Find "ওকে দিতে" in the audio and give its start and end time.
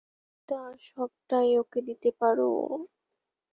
1.57-2.09